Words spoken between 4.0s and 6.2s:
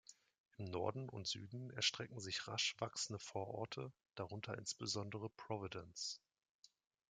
darunter insbesondere Providence.